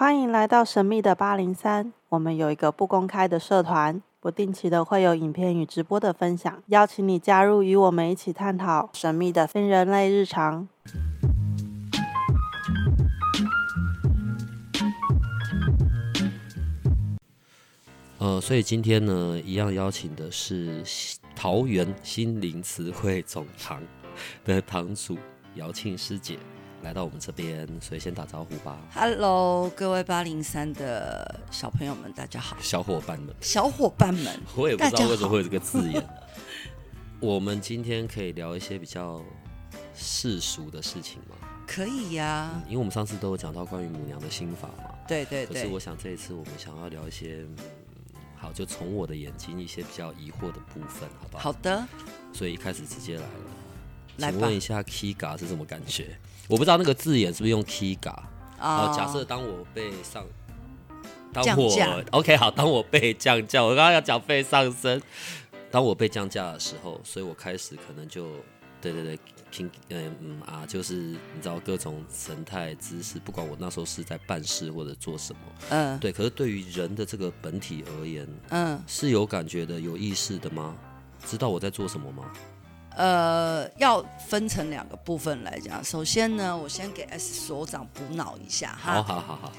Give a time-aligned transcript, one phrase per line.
[0.00, 1.92] 欢迎来到神秘的八零三。
[2.08, 10.66] 我们有一个不公开的社团，不定期的会有影片与直播的分享，邀请你加入，与我们一起探讨神秘的非人类日常。
[18.16, 20.82] 呃，所以今天呢，一样邀请的是
[21.36, 23.82] 桃园心灵词汇总堂
[24.46, 25.18] 的堂主
[25.56, 26.38] 姚庆师姐。
[26.82, 28.78] 来到我们这边，所以先打招呼吧。
[28.94, 32.56] Hello，各位八零三的小朋友们，大家好。
[32.60, 36.02] 小伙伴们，小伙伴们， 我也不知道为什么会有这个字眼。
[37.20, 39.22] 我们今天可以聊一些比较
[39.94, 41.36] 世俗的事情吗？
[41.66, 44.94] 可以呀、啊嗯，因为我们上次都有讲到关于母娘的心法嘛。
[45.06, 45.54] 对对对。
[45.62, 47.56] 可是我想这一次我们想要聊一些，嗯、
[48.36, 51.52] 好，就从我的眼睛一些比较疑惑的部分，好不好？
[51.52, 51.86] 好的。
[52.32, 53.30] 所以一开始直接来了，
[54.16, 56.16] 来请问一下 Kiga 是什么感觉？
[56.50, 58.14] 我不知道那个字眼是不是用 Kiga
[58.58, 58.92] 啊？
[58.94, 60.26] 假设当我被上，
[61.32, 65.00] 当我 OK 好，当我被降价，我刚刚要讲被上升，
[65.70, 68.26] 当我被降价的时候，所以我开始可能就
[68.80, 69.16] 对对对
[69.52, 76.10] ，King 嗯嗯啊，就是你知道各种神态姿势，不管我那时候是在办事或者做什么，嗯，对。
[76.10, 80.74] 可是对于人的这个本体而言，嗯，是有感觉的、有意识的吗？
[81.24, 82.24] 知道我在做什么吗？
[82.96, 85.82] 呃，要分成两个部分来讲。
[85.84, 88.94] 首先呢，我先给 S 所长补脑一下哈。
[88.94, 89.52] 好好好好。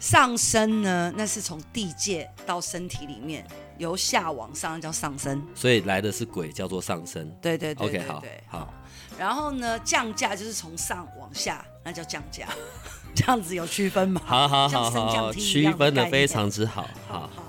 [0.00, 3.46] 上升呢，那是从地界到身体里面，
[3.78, 5.42] 由下往上叫上升。
[5.54, 7.26] 所以来的是鬼，叫做上升。
[7.40, 8.16] 对对对，对，对，对。
[8.18, 8.66] OK，好，好。
[8.66, 8.74] 好，
[9.18, 12.46] 然后呢，降价就是从上往下，那叫降价。
[13.16, 14.20] 这样子有区分吗？
[14.26, 16.86] 好好好好，区分的非常之好。
[17.08, 17.20] 好。
[17.34, 17.43] 好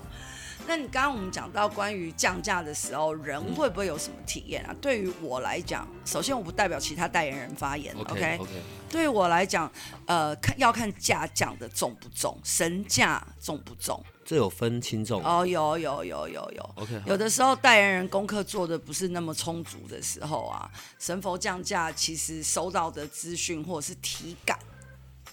[0.67, 4.69] 那你刚刚我们讲到关于降价的时候，人会不会有什么体验啊？
[4.71, 8.37] 嗯、对于我来讲，首先我不代表其他代言人发言，OK？OK。
[8.37, 8.61] Okay, okay.
[8.89, 9.71] 对于我来讲，
[10.05, 14.03] 呃，看要看价降的重不重，神价重不重？
[14.23, 16.69] 这有分轻重哦，有有有有有。
[16.75, 17.01] OK。
[17.05, 24.57] 有的时候代言人功课做的不是那么充足的时候啊，神佛降价，其实收到的资讯或者是体感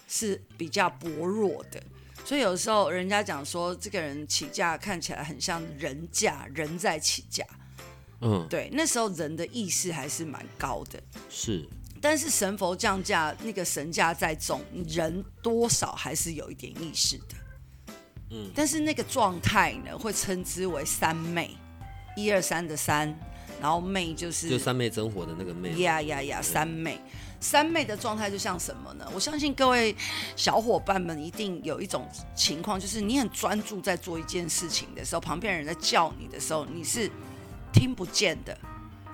[0.09, 1.83] 是比较薄弱的。
[2.25, 7.45] 所以有时候人家讲说，这个人起价看起来很像人价，人在起价。
[8.21, 11.03] 嗯，对，那时候人的意识还是蛮高的。
[11.29, 11.69] 是，
[12.01, 17.35] 但是神佛降价，那个神价在重，人多少还是有一点意识的。
[18.31, 21.51] 嗯，但是那个状态呢，会称之为三昧，
[22.17, 23.13] 一二三的三，
[23.61, 25.73] 然后昧就是就三昧真火的那个昧。
[25.81, 27.01] 呀呀呀，三昧。
[27.43, 29.05] 三妹的状态就像什么呢？
[29.13, 29.95] 我相信各位
[30.37, 37.11] 小伙伴们一定有一种情况，就是你很专注在做一件事情的时候，旁边人在叫你的时候，你是
[37.73, 38.57] 听不见的。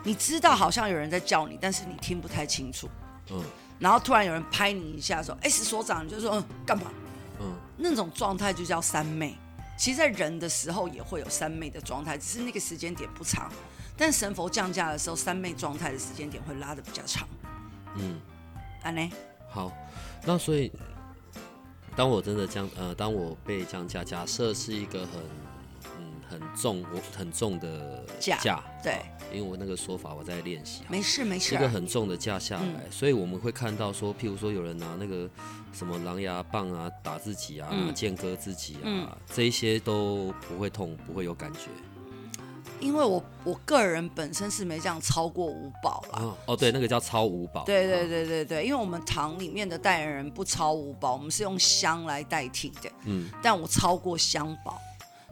[0.05, 2.87] 你知道好像有人在叫你，但是你听不太清楚。
[3.31, 3.43] 嗯。
[3.79, 6.93] 然后突然有人拍你一下说：“哎，是所长。”你就说：“嗯，干嘛？”
[7.41, 7.57] 嗯。
[7.77, 9.35] 那种状态就叫三妹。
[9.77, 13.51] 其实，在人的时候也会有三妹的状态，只是那个时间点不长。
[13.97, 17.27] 但神佛降价的时候，三妹状态的时间点会拉的比较长。
[17.97, 18.21] 嗯，
[18.83, 19.11] 安呢？
[19.49, 19.73] 好，
[20.25, 20.71] 那所以，
[21.97, 25.21] 当我真的降呃，当我被降价，假设是一个很
[25.99, 29.01] 嗯很重我很重的价，对，
[29.33, 35.29] 因为我那个说法我在练习，没事没事，一个很重的价下来，嗯，所以我们会看到说，譬如说有人拿那个
[35.73, 41.71] 什么狼牙棒啊打自己啊，嗯，剑割自己啊，嗯，这一些都不会痛，不会有感觉。
[42.81, 46.21] 因为我我个人本身是没这样超过五宝啦。
[46.23, 47.65] 哦，哦对，那个叫超五宝。
[47.65, 52.91] 对对对对对，因为我们堂里面的代言人不超五宝，我们是用香来代替的。
[53.05, 53.29] 嗯。
[53.43, 54.81] 但我超过香宝，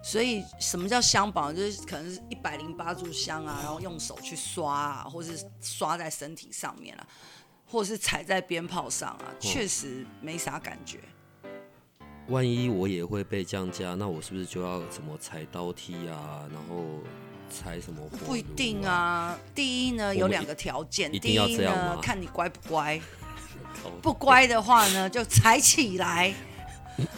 [0.02, 1.52] 所以什么叫香宝？
[1.52, 7.06] 就是可能是一百零八炷香啊，然后用手去刷啊，或是刷在身体上面啊，
[7.66, 10.98] 或者是踩在鞭炮上啊，确实没啥感觉。
[12.28, 16.48] 万一我也会被降价，那我是不是就要怎么踩刀梯啊？
[16.52, 16.84] 然后。
[17.50, 18.10] 猜什么、啊？
[18.26, 19.38] 不一定啊。
[19.54, 21.10] 第一呢，有两个条件。
[21.12, 23.00] 第一呢，看你乖不乖。
[24.02, 26.34] 不乖的话呢，就踩起来。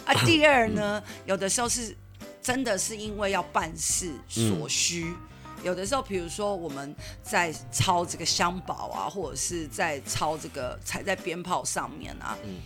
[0.05, 1.95] 啊，第二呢，有的时候是
[2.41, 5.05] 真的是因为要办事所需。
[5.05, 5.17] 嗯、
[5.63, 12.37] 有的时候，比如说我们在抄这个香宝啊，或者是在抄这个踩在鞭炮上面啊。
[12.43, 12.57] 嗯。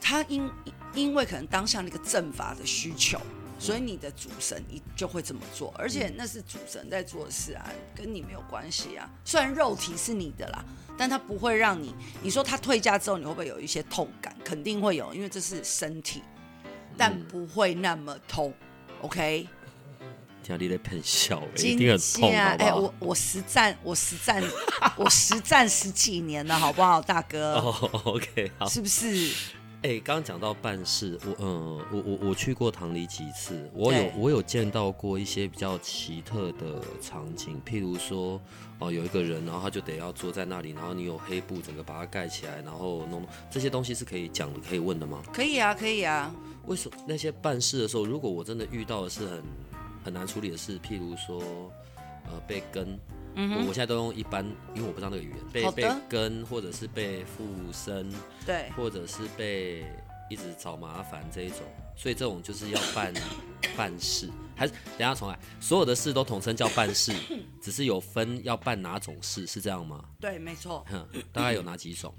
[0.00, 0.50] 他因
[0.94, 3.20] 因为可能当下那个阵法的需求。
[3.58, 9.10] 所以你的主神一就会这么做，而且那是主神在做事啊，跟你没有关系啊。
[9.24, 10.64] 虽然肉体是你的啦，
[10.96, 11.94] 但他不会让你。
[12.22, 14.34] 你说他退价之后，你会不会有一些痛感？
[14.44, 16.22] 肯定会有，因为这是身体，
[16.96, 18.54] 但不会那么痛。
[19.02, 19.46] OK？
[20.40, 22.68] 家里的喷笑，一定很痛，好不好？
[22.68, 24.42] 哎，我我实战，我实战，
[24.96, 27.54] 我实战十几年了，好不好，大哥？
[27.56, 29.30] 哦，OK，好，是不是？
[29.82, 38.40] 哎，刚刚讲到办事，我嗯，我我我去过唐里几次，我有我有见到过一些比较奇特的场景，譬如说，
[38.80, 45.22] 哦，有一个人，然后他就得要坐在那里，然后你有黑布整个把它盖起来，然后弄这些东西是可以讲的，可以问的吗？
[45.32, 46.34] 可以啊，可以啊。
[46.66, 49.42] 为什么那些办事的时候，如果我真的遇到的是很
[50.06, 51.40] 很难处理的事，譬如说，
[52.26, 52.98] 呃，被跟。
[53.40, 54.44] 嗯、我我现在都用一般，
[54.74, 58.12] 因为我不知道那个语言，被被跟或者是被附身，
[58.44, 59.86] 对，或者是被
[60.28, 61.58] 一直找麻烦这一种，
[61.96, 63.14] 所以这种就是要办
[63.76, 67.14] 办事，还是等下重来，所有的事都统称叫办事，
[67.62, 70.04] 只是有分要办哪种事，是这样吗？
[70.20, 70.84] 对，没错。
[71.32, 72.12] 大概有哪几种？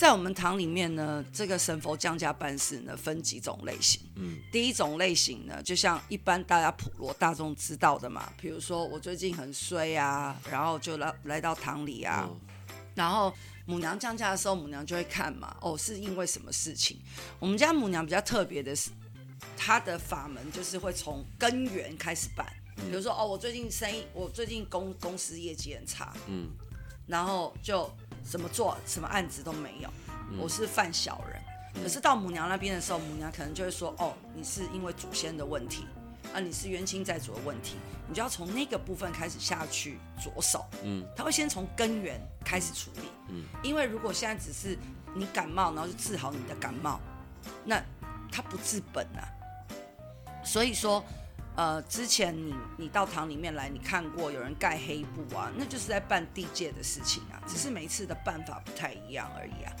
[0.00, 4.00] 在我们堂里面呢，这个神佛降价办事呢，分几种类型。
[4.14, 12.34] 嗯，第一种类型呢，就像一般大家普罗大众知道的嘛，比如说我最近很衰啊，然后就来来到堂里啊，哦、
[12.94, 13.30] 然后
[13.66, 16.96] 母娘降价的时候，母娘就会看嘛，哦，是因为什么事情？
[17.38, 18.90] 我们家母娘比较特别的是，
[19.54, 22.46] 她的法门就是会从根源开始办，
[22.78, 26.48] 嗯、比如说哦，我最近生意，我最近公公司业绩很差，嗯，
[27.06, 27.94] 然后就。
[28.30, 29.90] 什么做什么案子都没有，
[30.40, 31.42] 我是犯小人。
[31.74, 35.84] 嗯、可是到母娘那边的时候，母娘可能就会说：“哦，你是因为祖先的问题，
[36.32, 37.74] 啊，你是冤亲债主的问题，
[38.06, 43.08] 你就要从那个部分开始下去着手。”嗯，他会先从根源开始处理。
[43.30, 44.78] 嗯，因为如果现在只是
[45.12, 47.00] 你感冒，然后就治好你的感冒，
[47.64, 47.82] 那
[48.30, 49.26] 他不治本啊。
[50.44, 51.04] 所以说。
[51.56, 59.72] 呃，之前你你到堂里面来，你看过有人盖黑布啊，那就是在办地界的事情啊，只是每一次的办法不太一样而已啊。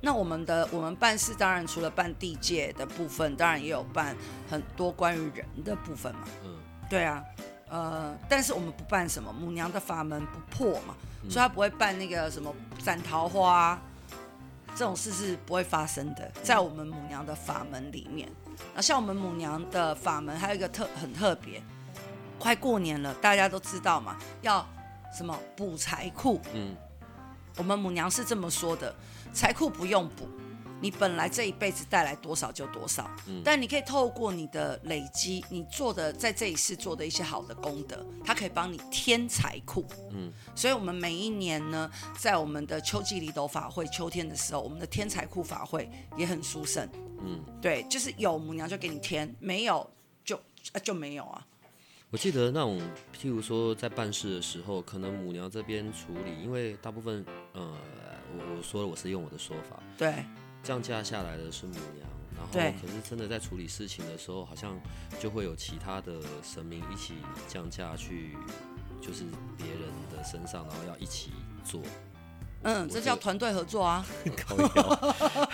[0.00, 4.14] 那我们的我们办事当然除了办地界的部分，当然也有办
[4.50, 6.28] 很多关于人的部分嘛。
[6.44, 6.56] 嗯，
[6.90, 7.24] 对啊，
[7.68, 12.54] 呃，但是我们不办什么母娘的法门不破嘛，所以他不会办那个什么
[12.84, 13.80] 斩桃花
[14.74, 18.28] 这种事是不会发生的，在我们母娘的法门里面。
[18.74, 21.62] 那像我们母娘的法门，还有一个特很特别，
[22.38, 24.66] 快过年了，大家都知道嘛，要
[25.16, 26.40] 什么补财库？
[26.52, 26.74] 嗯，
[27.56, 28.94] 我们母娘是这么说的：
[29.32, 30.28] 财库不用补，
[30.84, 33.10] 你本来这一辈子带来多少就多少。
[33.26, 39.82] 嗯，但你可以透过你的累积，你做的在这一世做的一些好的功德，它可以帮你添财库。
[40.10, 46.86] 嗯，所以我们每一年呢，在我们的秋季离斗法会，秋天的时候，我们的添财库法会也很殊胜。
[47.22, 49.90] 嗯，对，就是有母娘就给你添，没有
[50.22, 51.46] 就啊就没有啊。
[52.10, 52.78] 我记得那种，
[53.18, 57.74] 譬如说在办事的时候，可能母娘这边处理，因为大部分，呃，
[58.36, 60.24] 我我说了，我是用我的说法，对，
[60.64, 64.80] 降价下来的是母娘，然后可是真的在处理事情的时候，好像
[65.20, 67.14] 就会有其他的神明一起
[67.46, 68.34] 降价去，
[69.00, 69.24] 就是
[69.58, 69.80] 别人
[70.10, 71.32] 的身上，然后要一起
[71.62, 71.82] 做。
[72.64, 74.04] 嗯，这叫团队合作啊！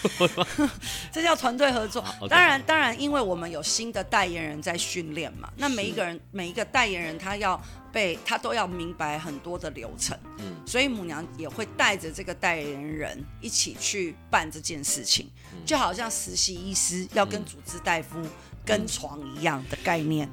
[1.12, 2.04] 这叫团队合作。
[2.28, 7.60] 当然，当然，因为我们有新的代言人在训练嘛，那每一个人，每一个代言人，他要
[7.92, 10.16] 被他都要明白很多的流程。
[10.38, 15.30] 嗯，所以母娘也会带着这个代言人一起去办这件事情，
[15.66, 18.18] 就好像实习医师要跟主治大夫
[18.64, 20.30] 跟床一样的概念。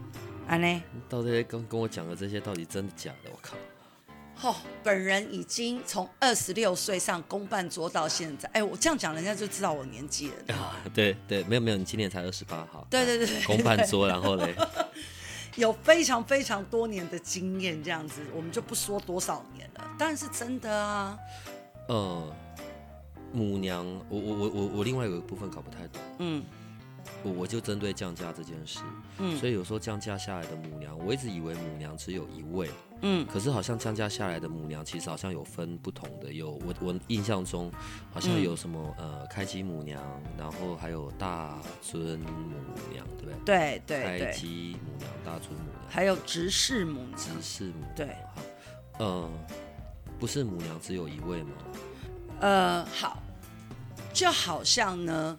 [0.47, 0.83] 安呢？
[1.09, 3.30] 到底跟跟我讲的这些到底真的假的？
[3.31, 3.57] 我靠！
[4.42, 10.56] 哦，本人已经从二十六岁上公办桌到现在，哎，我这样讲，人家就知道我年纪了。
[10.56, 12.86] 啊，对对，没有没有，你今年才二十八号。
[12.89, 14.54] 对对对，公办桌，然后嘞，
[15.57, 21.18] 有非常非常多年的经验，这样子，我们就不说多少年了，但是真的啊。
[21.88, 22.31] 呃，
[23.33, 26.02] 母娘，我我我我我另外有一部分搞不太懂。
[26.19, 26.44] 嗯。
[27.23, 28.80] 我我就针对降价这件事，
[29.18, 32.69] 嗯，所以有时候降价下来的母娘，我一直以为母娘只有一位，
[33.01, 37.71] 嗯，可是好像降价下来的母娘其实好像有分不同的，有我我印象中
[38.11, 40.01] 好像有什么、嗯、呃开基母娘，
[40.37, 42.30] 然后还有大尊母
[42.92, 43.35] 娘，对不对？
[43.45, 49.30] 对对对，开基母娘、大尊母娘，还有执事母娘，执事母娘，对，好，呃，
[50.19, 51.51] 不是母娘只有一位吗？
[52.42, 53.21] 呃，好，
[54.13, 55.37] 就好像呢。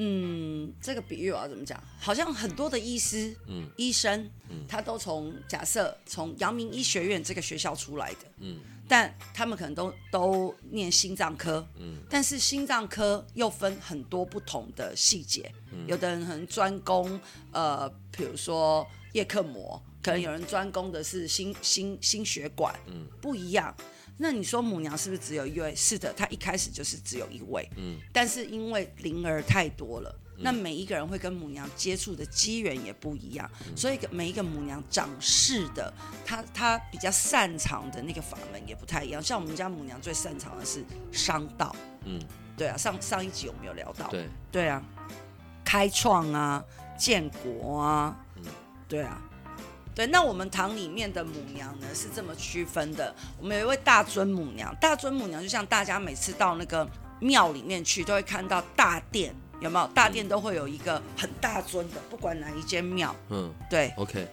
[0.00, 1.82] 嗯，这个比喻我要怎么讲？
[1.98, 23.74] 好像很多的医师、嗯、医生，嗯、他都从假设从阳明医学院这个学校出来的，嗯，但他们可能都都念心脏科，嗯，但是心脏科又分很多不同的细节，嗯、有的人可能专攻呃，比如说叶克膜，可能有人专攻的是心心心血管，嗯，不一样。
[24.18, 25.74] 那你说母娘是不是只有一位？
[25.74, 27.68] 是的，她一开始就是只有一位。
[27.76, 35.92] 嗯，但是因为灵儿太多了，嗯、那每一个人会跟母娘接触的机缘也不一样，嗯、所以每一个母娘掌事的，
[36.26, 39.22] 她她比较擅长的那个法门也不太一样。
[39.22, 41.74] 像我们家母娘最擅长的是商道。
[42.04, 42.20] 嗯，
[42.56, 44.08] 对啊，上上一集我们有聊到。
[44.08, 44.82] 对对啊，
[45.64, 46.64] 开创啊，
[46.98, 48.42] 建国啊，嗯，
[48.88, 49.22] 对啊，
[49.98, 50.06] 对。
[50.06, 56.88] 那我们堂里面的母娘呢是这么区分的，我们有一位大尊母娘，大尊母娘就像大家每次到那个
[57.18, 59.86] 庙里面去，都会看到大殿，有没有？
[59.88, 64.28] 大殿都会有一个很大尊的，不管哪一间庙，嗯，对，OK。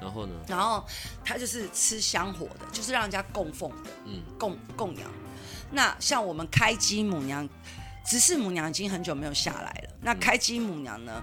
[0.00, 0.32] 然后呢？
[0.46, 0.86] 然后
[1.24, 5.10] 他就是吃香火的，就是让人家供奉的，嗯，供供养。
[5.72, 7.46] 那像我们开基母娘、
[8.06, 9.90] 执事母娘已经很久没有下来了。
[10.00, 11.20] 那开基母娘呢？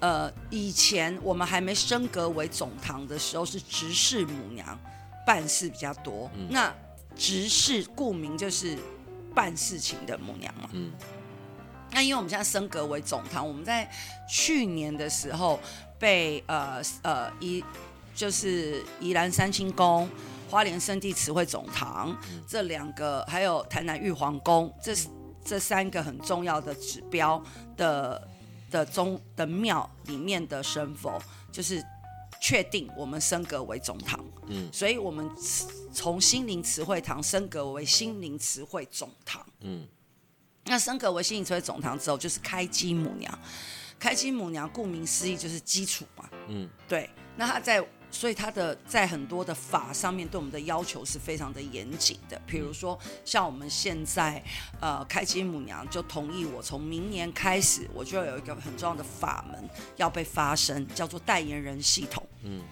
[0.00, 4.78] 呃，以前我们还没升格为总堂的时候，是执事母娘
[5.26, 6.30] 办事比较多。
[6.36, 6.74] 嗯、那
[7.16, 8.78] 执事顾名就是
[9.34, 10.68] 办事情的母娘嘛。
[10.72, 10.92] 嗯。
[11.90, 13.90] 那因为我们现在升格为总堂，我们在
[14.28, 15.58] 去年的时候
[15.98, 17.64] 被呃呃一。
[18.14, 20.10] 就是宜兰三清宫、
[20.50, 24.92] 花莲圣地慈惠总堂、嗯、这两个，还有台南玉皇宫，这
[25.44, 27.40] 这三个很重要的指标
[27.76, 28.20] 的
[28.70, 31.20] 的宗的庙里面的神佛，
[31.50, 31.84] 就是
[32.40, 34.24] 确定我们升格为总堂。
[34.46, 35.28] 嗯，所以我们
[35.92, 39.44] 从心灵词汇堂升格为心灵词汇总堂。
[39.60, 39.86] 嗯，
[40.64, 43.38] 那升格为心灵词汇总堂之后，就是开基母娘。
[43.98, 46.28] 开基母娘顾名思义就是基础嘛。
[46.48, 47.10] 嗯，对。
[47.36, 47.86] 那他在。
[48.10, 54.42] 所以他的在很多的法上面对我们的要求是非常的严谨的，比如说像我们现在，
[54.80, 62.26] 呃，开基母娘就同意我从明年开始，我就有一个很重要的法门要被发生，叫做代言人系统。
[62.42, 62.62] 嗯，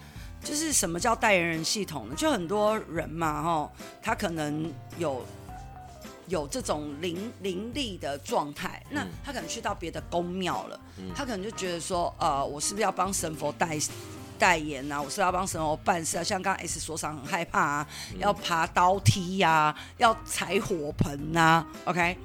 [0.43, 2.15] 就是什么叫代言人系统呢？
[2.15, 5.23] 就很多人嘛，哈，他可能有
[6.27, 10.79] 有这种灵灵力的状态，那他可能去到别的宫庙了，
[11.15, 13.77] 他可能就觉得说，呃，我是不是要帮神佛代？
[14.37, 22.17] 代言呐、啊，我是要帮神猴办事啊，像刚刚 S 所长很害怕啊，嗯、要爬刀梯呀、啊，要踩火盆呐、啊，OK，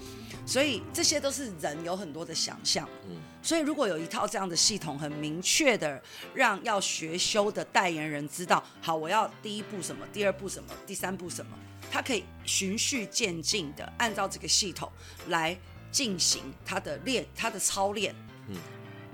[0.46, 6.00] 所以这些都是人有很多的想象，嗯，所以如果有一套这样的系统，很明确的
[6.34, 11.56] 让要学修的代言人知道，好，我要第一步什么，第二步什么，第三步什么，
[11.90, 14.90] 他可以循序渐进的按照这个系统
[15.28, 15.56] 来
[15.90, 18.14] 进行他的练，他的操练，
[18.48, 18.56] 嗯，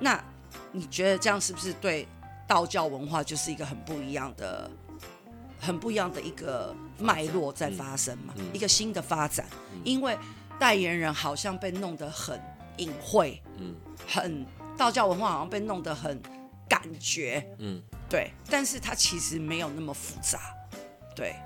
[0.01, 0.23] 那
[0.73, 2.07] 你觉得这样是不是对？
[2.49, 4.69] 道教文化就是一个很不一样的、
[5.61, 9.47] 很不一样的一个脉络在发生嘛，嗯嗯、一个新的发展。
[9.75, 10.19] 嗯、因为
[10.59, 12.41] 代言人好像被弄得很
[12.79, 13.75] 隐晦，嗯，
[14.09, 14.47] 很
[14.79, 16.21] 道教文化好像被弄得很
[16.67, 18.33] 感觉，嗯，对。
[18.49, 20.41] 但是它其实没有那么复杂，
[21.15, 21.37] 对。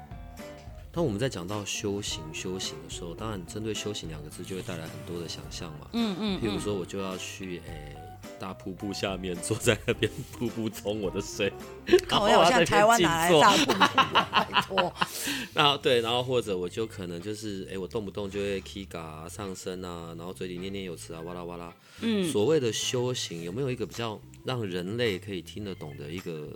[0.93, 6.41] 当我们在讲到修行、修行的时候，当然针对“修行”两个字就会带来很多的想象嘛，嗯嗯。
[6.41, 7.97] 譬如说，我就要去诶。
[7.97, 8.02] 欸
[8.43, 11.53] 大瀑布下面坐在那边，瀑布冲我的水。
[12.11, 13.79] 好像像台湾哪来大瀑布？
[13.79, 14.93] 拜托。
[15.55, 21.73] 然后对，然后或者我就可能就是，哎，我动不动就会 Kiga 上身啊，然后嘴里念念有词啊，哇啦哇啦。
[22.01, 22.29] 嗯。
[22.33, 26.49] 所谓的修行，有没有一个比较让人类可以听得懂的一个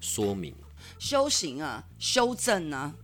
[0.00, 0.54] 说明？
[1.00, 2.94] 修行啊，修正啊。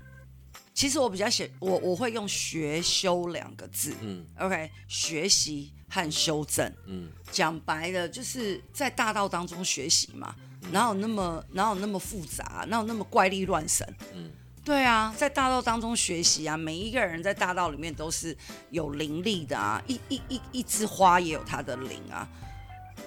[0.73, 3.93] 其实我比较写，我我会用学修两个字。
[4.03, 4.25] 嗯。
[4.39, 5.73] OK，学习。
[5.91, 10.35] 和修正，嗯，讲白了就是在大道当中学习嘛，
[10.71, 14.31] 哪有那么哪有那么复杂，哪有那么怪力乱神，嗯，
[14.65, 18.37] 对啊，在大道当中学习啊，每一个人在大道里面都是
[18.71, 22.29] 有灵力的啊，一一一一枝花也有它的灵啊，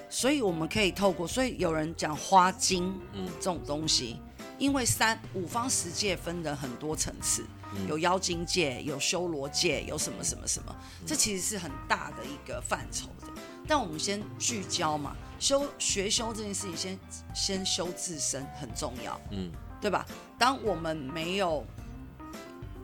[0.10, 4.20] 所以我们可以透过，所以有人讲花精，嗯，这种东西，
[4.58, 7.46] 因为三五方十界分的很多层次。
[7.88, 10.75] 有妖精界，有修罗界，有什么什么什么，
[11.06, 13.27] 这其实是很大的一个范畴的。
[13.68, 17.00] 但我们先聚焦嘛，修学修这件事情先，
[17.34, 20.06] 先先修自身很重要，嗯，对吧？
[20.38, 21.65] 当我们没有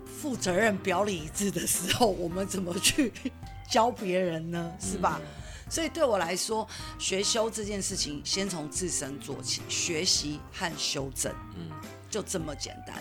[0.05, 3.11] 负责任、表里一致的时候，我们怎么去
[3.69, 4.71] 教别人呢？
[4.79, 5.19] 是吧？
[5.21, 5.27] 嗯、
[5.69, 6.65] 所以对我来说，
[6.97, 11.69] 学修这件事情，先从自身做起，学习和修正，嗯，
[12.09, 12.95] 就这么简单。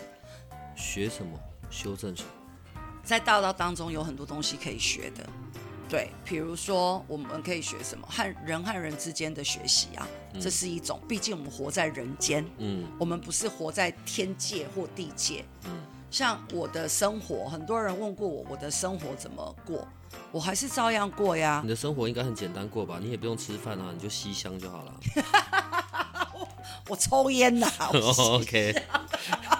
[0.76, 1.38] 学什么？
[1.70, 2.28] 修正什么？
[3.04, 5.26] 在大道当中有很多东西可以学的，
[5.88, 8.06] 对，比如说我们可以学什么？
[8.10, 11.00] 和人和人之间的学习啊，嗯、这是一种。
[11.08, 15.70] 毕竟我们活在人间，嗯，我们不是活在天界或地界，嗯。
[16.10, 19.86] 像我的生活，很多人问过我，我的生活怎么过？
[20.32, 21.60] 我还是照样过呀。
[21.62, 22.98] 你的生活应该很简单过吧？
[22.98, 24.94] 你也不用吃饭啊，你就吸香就好了。
[26.88, 27.70] 我，抽烟呐。
[27.92, 28.74] oh, OK。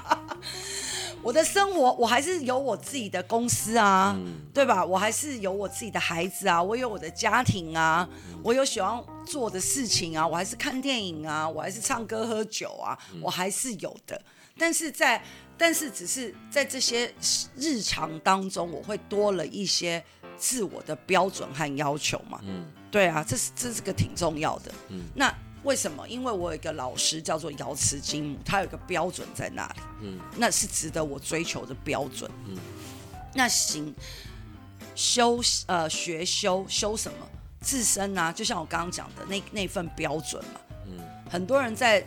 [1.23, 4.85] 我的生活，我还是有我自己的公司啊，嗯、对吧？
[4.85, 14.21] 我还是有我自己的孩子啊，我有我的家庭啊，嗯、我有喜欢做的事情啊，我还是看电影啊，我还是唱歌喝酒啊，嗯、我还是有的。
[14.57, 15.23] 但是在，
[15.57, 17.13] 但是只是在这些
[17.57, 20.03] 日常当中，我会多了一些
[20.37, 22.41] 自我的标准和要求嘛。
[22.43, 24.73] 嗯，对啊，这是这是个挺重要的。
[24.89, 25.33] 嗯，那
[25.65, 26.09] 为什么？
[26.09, 29.81] 因为我有一个老师叫做瑶池金母，他有一个标准在那里。
[30.03, 32.31] 嗯，那是值得我追求的标准。
[32.47, 32.57] 嗯，
[33.35, 33.95] 那行
[34.95, 37.19] 修呃学修修什么？
[37.61, 40.61] 自身啊，就像我刚刚讲的那那份标准嘛。
[40.87, 42.07] 嗯，很多人在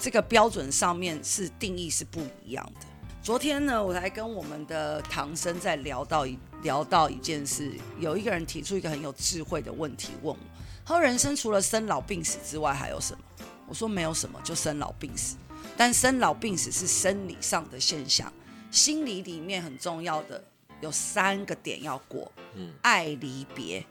[0.00, 2.86] 这个标准上面是定义是不一样的。
[3.20, 10.38] 昨天呢，我还跟我们的唐僧在聊到一聊到一件事，有一个人提出一个很有智慧的问题问我：
[10.86, 13.20] 他说人生除了生老病死之外还有什么？
[13.66, 15.36] 我说没有什么，就生老病死。
[15.76, 18.32] 但生老病死是生理上的现象，
[18.70, 20.42] 心理里面很重要的
[20.80, 23.84] 有三个点要过：嗯，爱离别、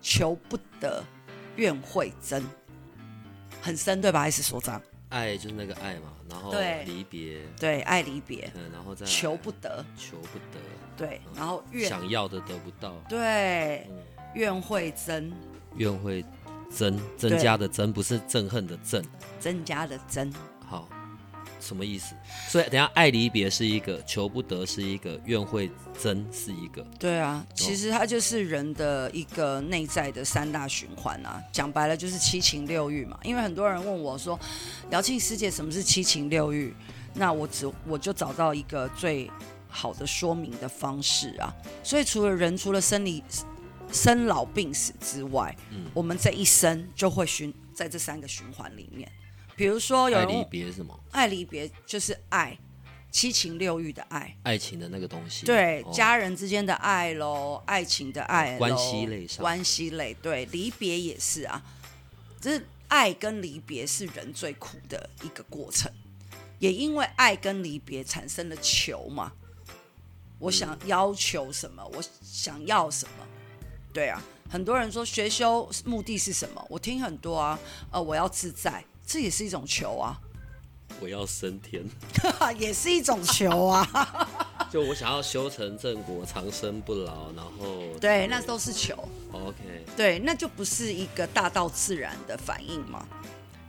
[0.00, 1.04] 求不得、
[1.56, 2.42] 怨会增。
[3.60, 4.20] 很深对吧？
[4.20, 4.80] 还是所长？
[5.10, 6.54] 爱就是那个爱嘛，然后
[6.86, 10.58] 离别，对，爱离别，嗯，然后再求不得，求不得，
[10.96, 13.90] 对，然后怨想要的得不到，对，
[14.34, 15.30] 怨会增，
[15.76, 16.24] 怨会
[16.70, 19.02] 增，增加的增不是憎恨的憎，
[19.38, 20.32] 增加的增，
[20.66, 20.88] 好。
[21.62, 22.14] 什么意思？
[22.48, 26.82] 所以等下爱离别是一个，求不得是一个，怨会增是一个。
[26.98, 31.38] 对啊，其实它就是人的一个内在的三大循环啊。
[31.52, 33.18] 讲白了就是七情六欲嘛。
[33.22, 34.40] 因为很多人问我说，
[34.88, 36.74] 姚庆师姐什么是七情六欲？
[37.12, 39.30] 那我只我就找到一个最
[39.68, 41.54] 好的说明的方式啊。
[41.84, 43.22] 所以除了人除了生理
[43.92, 49.10] 生老病死之外，嗯，我们这一生就会循在这三个循环里面。
[49.56, 50.98] 比如说有，爱离别是什么？
[51.10, 52.58] 爱离别就是爱，
[53.10, 55.44] 七情六欲的爱，爱情的那个东西。
[55.44, 60.14] 对，哦、家人之间的爱喽，爱情的爱，关系类上，关系类。
[60.22, 61.62] 对，离别也是啊，
[62.40, 65.92] 这爱跟离别是人最苦的一个过程，
[66.58, 69.32] 也因为爱跟离别产生了求嘛，
[70.38, 73.26] 我想要求什么，我想要什么，
[73.92, 76.64] 对啊，很多人说学修目的是什么？
[76.68, 77.58] 我听很多啊，
[77.90, 78.84] 呃，我要自在。
[79.06, 80.16] 这也是一种求啊！
[81.00, 81.84] 我要升天，
[82.56, 84.28] 也是一种求啊！
[84.70, 88.94] 就我想要修成正果，长生不老，然后对，那都是求。
[89.32, 89.56] OK，
[89.96, 93.04] 对，那就不是一个大道自然的反应吗？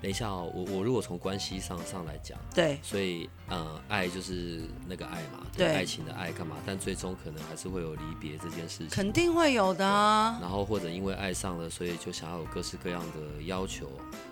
[0.01, 6.55] 等一下哦，我我如果从关系上上来讲，对，所以嗯，爱就是那个爱嘛，对，爱情的爱干嘛？
[6.65, 10.39] 但最终可能还是会有离别这件事情，肯定会有的啊。
[10.41, 13.87] 然后或者因为爱上了，所以就想要有各式各样的要求，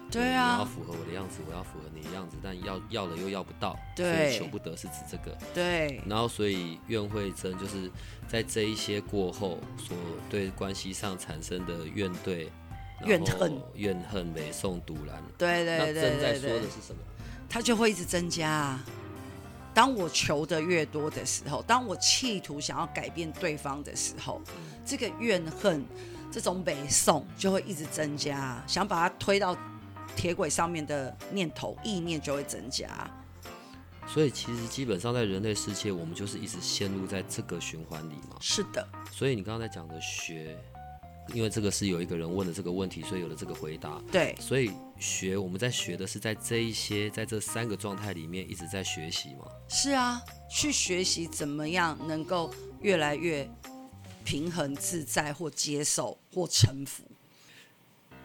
[0.10, 6.01] 对啊，你要符合我的样子，我要符合你的样子，但要要了又要不到，对，所以求不得是指这个，对。
[6.08, 7.91] 然后所以怨会真，就是
[8.27, 9.95] 在这一些过后所
[10.32, 12.47] 对关系上产生的怨怼。
[13.05, 15.23] 怨恨，怨恨，北宋独蓝。
[15.38, 17.01] 对对对对对，正在说的是什么？
[17.49, 18.85] 它就会一直增加啊。
[19.73, 24.41] 当我求的越多的时候，当我企图想要改变对方的时候，
[24.83, 25.85] 这个怨恨，
[26.31, 28.62] 这种北宋就会一直增加。
[28.67, 29.55] 想把它推到
[30.15, 32.89] 铁轨上面的念头、意念就会增加。
[34.07, 38.38] 所以，其实基本上在人类世界，我们就是一直陷入在这个循环里嘛。
[38.41, 38.85] 是的。
[39.12, 40.57] 所以你刚刚在讲的学。
[41.33, 44.01] 因为这个是有一个人问的这个问题，所以有了这个回答。
[44.11, 49.45] 对，所以学我们在学的是在这一些，在这三个状态里面一直在学习嘛。
[49.67, 53.49] 是啊，去学习怎么样能够越来越
[54.23, 57.03] 平衡自在，或接受，或臣服。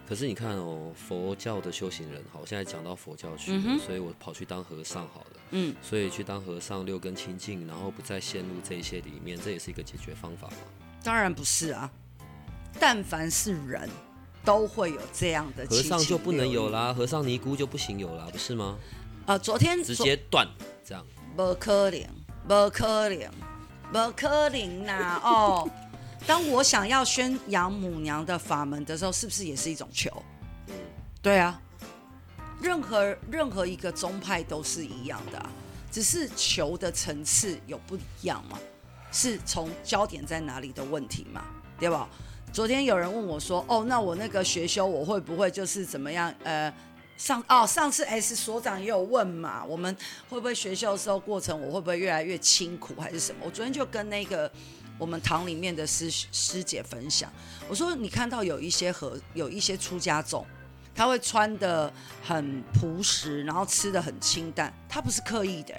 [0.06, 5.40] 可是你看哦，佛教的修行人，好，我现在讲到佛教去了，嗯，所以我跑去当和尚好了。
[5.52, 10.56] 嗯，所以去当和尚，六根清净，然后不再陷入这一些里面，这也是一个解决方法嘛？
[11.02, 11.90] 当然不是啊。
[12.78, 13.88] 但凡是人，
[14.44, 15.66] 都会有这样的。
[15.66, 18.76] 和尚就不能有啦，和尚尼姑就不行有啦，不是吗？
[19.26, 20.46] 啊，昨天直接断
[20.84, 21.04] 这样。
[21.36, 22.00] 不可能，
[22.46, 23.30] 不可能，
[23.92, 25.20] 不可能呐！
[25.24, 25.68] 哦，
[26.26, 30.10] 当我想要宣扬母娘的法门的时候，是不是也是一种求？
[30.68, 30.74] 嗯，
[31.22, 31.60] 对啊。
[32.60, 35.50] 任何任何一个宗派都是一样的啊，
[35.90, 38.58] 只是求的层次有不一样嘛，
[39.10, 41.44] 是从焦点在哪里的问题嘛，
[41.78, 42.08] 对吧？
[42.54, 46.32] 昨天有人问我说：“哦，那我那个学修我会不会就是怎么样？
[46.44, 46.72] 呃，
[47.16, 49.92] 上哦，上次 S 所长也有问嘛，我们
[50.28, 53.40] 会不会学修的时候过程我会不会越来越清苦还是什么？
[53.44, 54.48] 我昨天就跟那个
[54.96, 57.28] 我们堂里面的师师姐分享，
[57.68, 60.46] 我说你看到有一些和有一些出家众，
[60.94, 65.74] 他会穿的很朴实，然后吃的很清淡，他不是刻意的，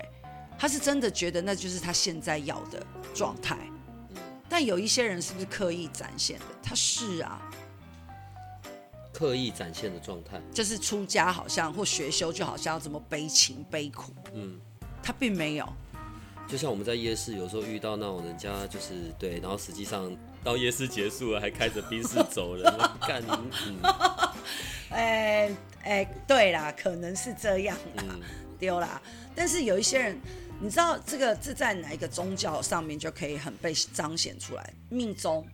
[0.59, 3.57] 他是真的觉得那就是他现在要的状态。”
[4.49, 6.45] 但有一些人是不是刻意展现的？
[6.62, 7.41] 他是啊，
[9.13, 14.13] 刻意展现的状态，就是出家好像或学修就好像要这么悲情悲苦。
[14.34, 14.60] 嗯，
[15.01, 15.67] 他并没有。
[16.47, 23.29] 就像我们在夜市有时候遇到那种人家就是对，然后实际上到夜市结束了，还开着宾士走了，干你！
[24.91, 28.03] 哎、嗯、哎、欸欸，对啦，可能是这样啦，
[28.60, 29.01] 丢、嗯、啦。
[29.34, 30.19] 但是有一些人，
[30.61, 34.73] 你知道这个这在哪一个宗教上面就可以很被彰显出来？
[34.89, 35.45] 密宗。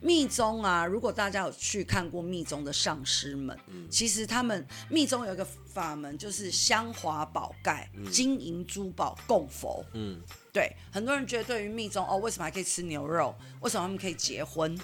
[0.00, 9.84] 密宗啊，如果大家有去看过密宗的上师们，嗯、其实他们密宗有一个法门，就是香华宝盖、嗯、金银珠宝供佛。
[9.92, 10.20] 嗯，
[10.52, 13.32] 对，很多人觉得对于密宗哦，为什么还可以吃牛肉？
[13.60, 14.76] 为什么他们可以结婚？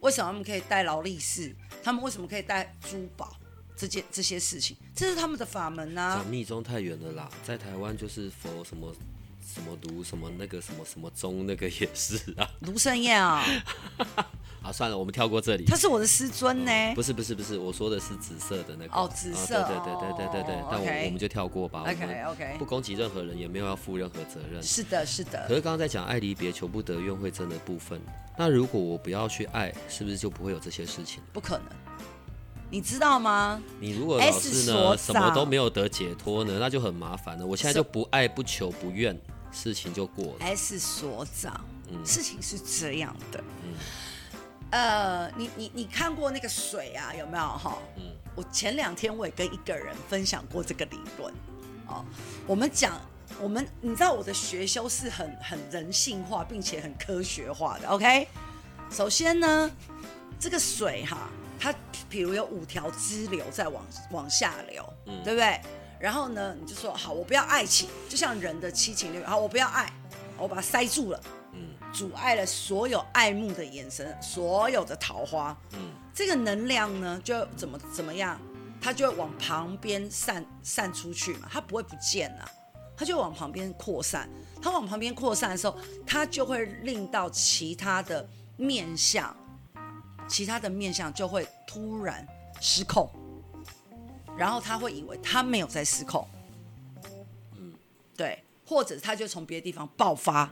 [0.00, 1.52] 为什么他们可以戴劳力士？
[1.82, 3.36] 他们为什么可以戴珠宝？
[3.76, 6.16] 这件这些事情，这是他们的法门啊。
[6.16, 8.94] 讲密宗太远了啦，在台湾就是佛什么。
[9.54, 13.42] 什么卢什么那个什么什么宗那个也是啊，卢胜彦啊，
[14.60, 15.64] 好 算了，我们跳过这里。
[15.64, 16.94] 他是我的师尊呢、嗯。
[16.94, 18.92] 不是不是不是，我说的是紫色的那个。
[18.92, 19.62] 哦，紫色。
[19.62, 20.54] 哦、对对对对对对对。
[20.60, 21.84] 哦、但我我们就跳过吧。
[21.86, 22.56] OK OK。
[22.58, 24.62] 不攻击任何人，也没有要负任何责任。
[24.62, 25.46] 是的，是的。
[25.48, 27.98] 可是刚刚在讲爱离别、求不得、怨会真的部分，
[28.36, 31.22] 那如果我不要去爱，是不是就不会有这些事情？
[31.32, 31.66] 不可能。
[32.70, 33.62] 你知道吗？
[33.80, 37.46] 你如果老是呢，什么都没有得解脱呢，那就很麻烦了。
[37.46, 39.18] 我现在就不爱、不求、不怨。
[39.52, 40.36] 事情就过了。
[40.40, 43.74] S 所长，嗯，事情是这样的，嗯，
[44.70, 47.14] 呃，你你你看过那个水啊？
[47.14, 47.78] 有没有哈？
[47.96, 48.02] 嗯，
[48.34, 51.32] 我前两天我也跟一个人分享过这个理论，
[51.86, 52.04] 哦，
[52.46, 53.00] 我们讲
[53.40, 57.88] 我们，你知道我的学修是很很人性化，并且很科学化的。
[57.88, 58.28] OK，
[58.90, 59.70] 首先呢，
[60.38, 61.74] 这个水哈，它
[62.08, 65.60] 比如有五条支流在往往下流，嗯，对不对？
[65.98, 69.90] 然后呢，你就说好，我不要爱情，就像人的七情六欲，好，我不要爱，
[70.36, 71.20] 我把它塞住了，
[71.54, 78.38] 嗯，阻碍了所有爱慕的眼神，所有的桃花，嗯，这个能量呢，就怎么怎么样，
[78.78, 82.50] 它就会往旁边散散出去嘛，它不会不见了，
[82.94, 84.28] 它就往旁边扩散，
[84.60, 89.34] 它往旁边扩散的时候，它就会令到其他的面相，
[90.28, 92.26] 其他的面相就会突然
[92.60, 93.10] 失控。
[94.36, 96.28] 然后他会以为他没有在失控，
[97.56, 97.72] 嗯，
[98.14, 100.50] 对，或者他就从别的地方爆发。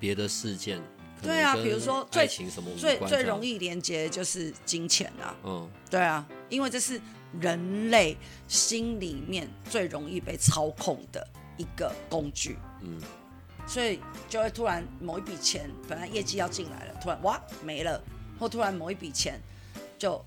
[0.00, 0.82] 别的事件，
[1.22, 7.00] 对啊，比如说最最最容易连接就是金钱啊，嗯，对啊，因为这是
[7.40, 8.16] 人类
[8.48, 11.24] 心里面最容易被操控的
[11.56, 13.00] 一个工具，嗯，
[13.64, 18.02] 所以就会突然某一笔钱本来业绩要进来了，突然哇没了，
[18.38, 19.40] 或突然某一笔钱
[19.98, 20.24] 就。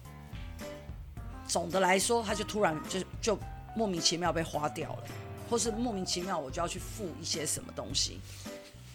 [1.48, 3.40] 总的来说，他就突然就就
[3.76, 5.04] 莫名其妙被花掉了，
[5.50, 8.22] 或是莫名其妙我就要去付一些什么东西。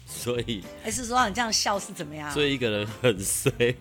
[0.07, 2.31] 所以，还是说你这样笑是怎么样？
[2.31, 3.75] 所以一个人很衰，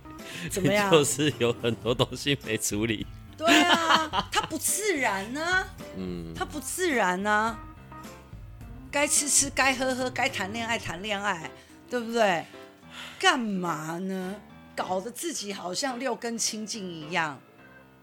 [0.50, 0.90] 怎么样？
[0.90, 3.06] 就是有很多东西没处理。
[3.38, 5.74] 对啊，他不自然呢、啊。
[5.96, 7.58] 嗯，他不自然呢、啊。
[8.90, 11.50] 该吃吃，该喝喝，该谈恋爱谈恋爱，
[11.88, 12.44] 对不对？
[13.18, 14.34] 干嘛呢？
[14.76, 17.38] 搞得自己好像六根清净一样。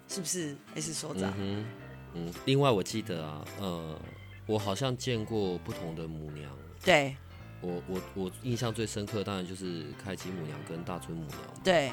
[0.10, 1.34] 是不是 S 所长？
[1.38, 1.66] 嗯
[2.14, 2.34] 嗯。
[2.46, 4.00] 另外，我记得啊，呃，
[4.46, 6.52] 我好像见过不同的母娘。
[6.84, 7.16] 对。
[7.62, 11.40] 我我我印象最深刻，当然就是开基母娘跟大尊母娘。
[11.64, 11.92] 对。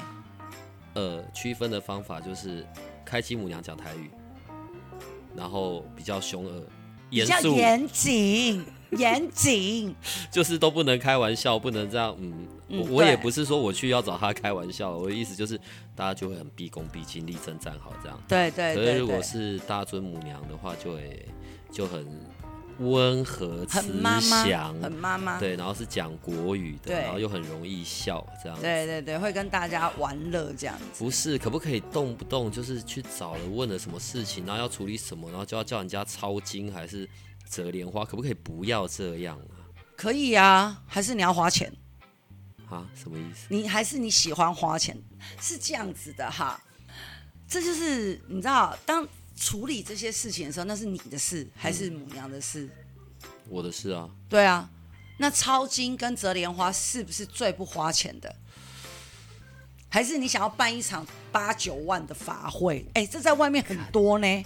[0.95, 2.67] 呃，区分的方法就是，
[3.05, 4.11] 开基母娘讲台语，
[5.35, 6.63] 然后比较凶恶。
[7.09, 8.65] 比较严谨，
[8.97, 9.95] 严谨，
[10.29, 12.15] 就是都不能开玩笑，不能这样。
[12.19, 15.57] 嗯，嗯我我也不是说我去要找他开玩笑，我的意思就是
[15.95, 18.21] 大家就会很毕恭毕敬，立正站好这样。
[18.27, 18.85] 对对，对对。
[18.85, 21.25] 可是如果是大尊母娘的话，就会
[21.71, 22.05] 就很
[22.79, 23.81] 温和慈
[24.19, 25.39] 祥，很妈妈。
[25.39, 28.63] 对，然后是讲国语的，然后又很容易笑这样子。
[28.63, 30.83] 对对对，会跟大家玩乐这样子。
[30.97, 37.07] 不是，可不可以动不动就是去找了问了什么事情，然后要处理什么，然后就要叫人家抄经还是
[37.51, 38.05] 折莲花？
[38.05, 39.59] 可不可以不要这样啊？
[39.97, 41.71] 可以啊，还是你要花钱？
[42.69, 43.47] 啊，什么意思？
[43.49, 44.97] 你还是你喜欢花钱？
[45.41, 46.59] 是这样子的哈，
[47.47, 49.07] 这就是你知道当。
[49.33, 52.69] 处理这些事情的时候，那是你的事还是母娘的事？
[53.23, 54.07] 嗯、我的事啊。
[54.29, 54.69] 对啊，
[55.17, 58.35] 那抄经跟折莲花是不是最不花钱的？
[59.89, 62.85] 还是你想要办一场八九万的法会？
[62.93, 64.43] 哎，这在外面很多呢，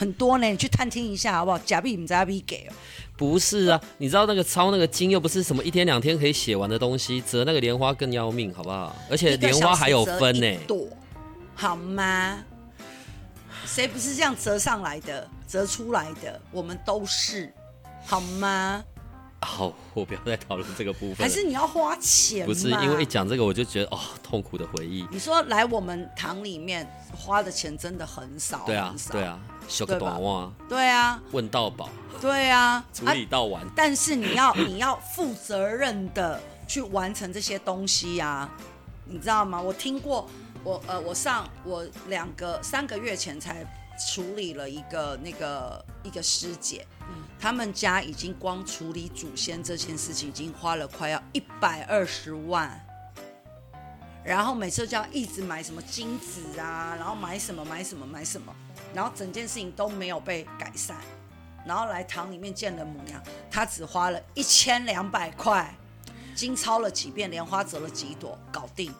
[0.00, 1.58] 很多呢，你去探听一下好不好？
[1.58, 2.72] 假币你在那边给哦。
[3.18, 8.96] 不是啊，你知道那个抄那个经又不是什么一天两天可以写完的东西，折那个莲花更要命，好不好？
[9.10, 10.88] 而且莲花还有分呢，朵
[11.54, 12.38] 好吗？
[13.66, 16.40] 谁不是这样折上来的、折出来的？
[16.50, 17.52] 我们都是，
[18.06, 18.82] 好吗？
[19.42, 21.16] 好，我不要再讨论这个部分。
[21.16, 22.46] 还是你要花钱？
[22.46, 25.06] 不是，因为一讲这个我就觉得哦，痛苦的回忆。
[25.10, 31.88] 你说来我们堂里面花的钱真的很少，对啊，对啊，修个短袜，对啊，问到饱，
[32.20, 33.62] 对啊，处理到完。
[33.62, 38.50] 啊、但是你要 你要负责任的去完成这些东西呀、啊。
[39.06, 39.60] 你知道吗？
[39.60, 40.28] 我听过，
[40.62, 43.64] 我呃，我上我两个三个月前才
[43.98, 52.78] 处理了一个那个一个师姐，嗯，他们家已经光处理祖先这件事情，已经花了快要一百二十万。
[54.22, 58.54] 然后每次就要一直买什么金子啊，然后买什么买什么买什么，
[58.92, 60.94] 然后整件事情都没有被改善。
[61.64, 65.74] 然后来堂里面见了母娘，他只花了一千两百块，
[66.34, 68.92] 经抄了几遍，莲花折了几朵，搞定。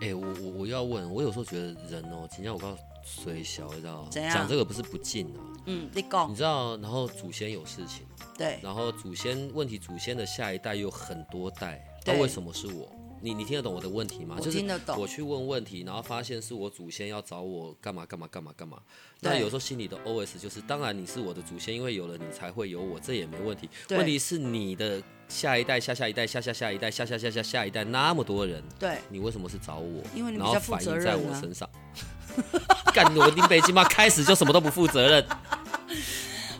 [0.00, 4.34] 哎，我我我要问，我有时候觉得人哦，今天我告诉水小，你知道怎样？
[4.34, 5.40] 讲这个不是不敬啊。
[5.66, 6.28] 嗯，你讲。
[6.30, 8.04] 你知道，然后祖先有事情。
[8.36, 8.58] 对。
[8.60, 12.92] 然后祖先问题，祖先的下一代有很多代，那为什么是我？
[13.22, 14.36] 你你听得懂我的问题吗？
[14.38, 14.88] 我听得懂。
[14.88, 18.78] 就是我去问问题，然后发现是我祖先要找我干嘛干嘛干嘛干嘛。
[19.20, 23.68] 那有时候心里的 OS 就是，当然你是我的祖先，因为有了你才会有我，这也没问题。
[23.90, 30.02] 问题是你的下一代、下下一代、下下下一代、下下下下下一代那么多人，对，你为什么是找我？
[30.14, 31.68] 因为你然后反映在我身上。
[32.92, 35.26] 干我林北京吗开始就什么都不负责任。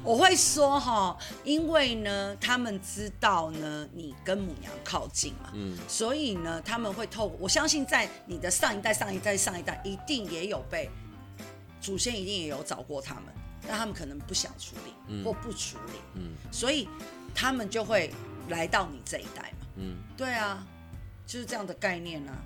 [0.02, 10.88] 我会说哈，因为呢，他们知道呢，你跟母娘靠近嘛，嗯，所以呢，他们会透过，我相信在你的上一代、上一代、上一代，一定也有被
[11.80, 13.24] 祖先一定也有找过他们，
[13.66, 16.88] 但他们可能不想处理，嗯，或不处理，嗯，所以
[17.34, 18.12] 他们就会
[18.48, 20.64] 来到你这一代嘛，嗯，对啊，
[21.26, 22.38] 就是这样的概念呢、啊。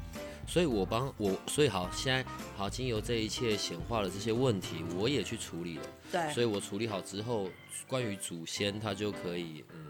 [0.50, 5.84] 所以我帮我，所以好，现在好，经由这一切显化了这些问题，我也去处理了。
[6.10, 7.48] 对，所以我处理好之后，
[7.86, 9.86] 关于祖先，他就可以嗯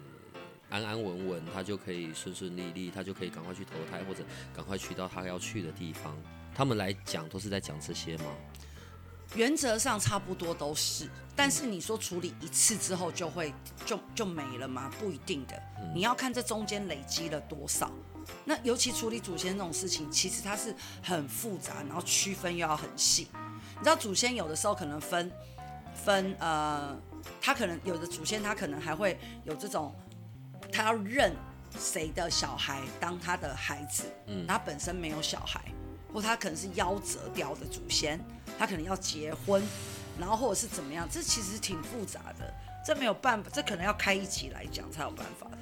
[0.69, 4.23] 安安稳稳，他就可以顺顺利利，他就可以赶快去投胎，或者
[4.55, 6.15] 赶快去到他要去的地方。
[6.55, 8.27] 他们来讲都是在讲这些吗？
[9.35, 13.55] 原则上差不多都是，但是你说处理一次之后就会
[13.87, 14.93] 就就没了吗？
[15.01, 17.91] 不一定的，嗯、你要看这中间累积了多少。
[18.45, 23.29] 那尤其处理祖先这种事情，其实它是很复杂，然后区分又要很细。
[23.79, 25.31] 你知道祖先有的时候可能分
[25.95, 26.97] 分呃，
[27.41, 29.95] 他可能有的祖先他可能还会有这种，
[30.73, 31.35] 他要认
[31.79, 35.61] 谁的小孩当他的孩子，嗯，他本身没有小孩，
[36.13, 38.21] 或他可能是夭折掉的祖先，
[38.59, 39.63] 他可能要结婚，
[40.19, 42.53] 然后或者是怎么样，这其实挺复杂的，
[42.85, 45.59] 这没有办法，这可能要开一集来讲才有办法的。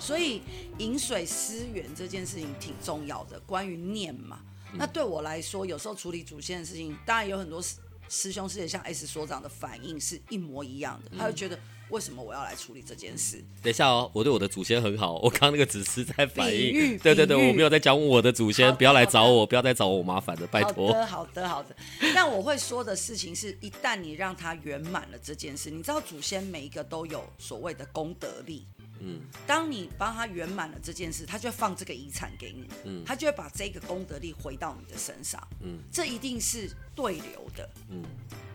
[0.00, 0.42] 所以
[0.78, 4.40] 饮水思源这件事情挺重要的，关于念嘛。
[4.72, 7.62] 那对我来说，有时候处理祖先的事情，当然有很多
[8.08, 13.42] 师兄师姐像 S 所长的反应是一模一样的，他会觉得为什么我要来处理这件事？
[13.62, 20.92] 等一下哦，我对我的祖先很好，我刚刚那个只是在反应，对对对，我没有在讲我的祖先，不要来找我，不要再找我麻烦的，拜托。
[20.92, 21.76] 好的好的好的。
[22.14, 28.66] 但我会说的事情是，一旦你让他圆满了这件事，你知道祖先每一个都有所谓的功德力。
[29.00, 38.02] 嗯，当你帮他圆满了这件事，他就会放这个遗产给你，嗯，他就会把这个功德力回到你的身上，嗯，这一定是对流的，嗯，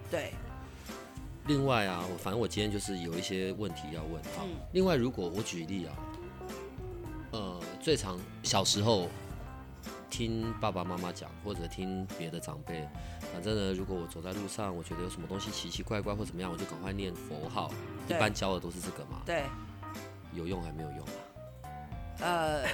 [0.09, 0.33] 对。
[1.47, 4.43] 另外啊，我反正我今天就是有一些问题要问哈。
[4.43, 5.95] 嗯，另外，如果我举例啊，
[7.31, 9.09] 呃，最常小时候
[10.07, 12.87] 听爸爸妈妈讲，或者听别的长辈，
[13.33, 17.71] 反正呢，如果我走在路上，我觉得有什么东西奇奇怪怪或怎么样，我就赶快念佛号。
[18.07, 19.43] 一般教的都是这个嘛，对。
[20.33, 22.21] 有用还没有用啊？
[22.21, 22.65] 呃，